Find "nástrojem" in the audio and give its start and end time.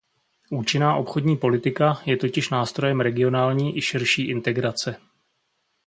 2.49-2.99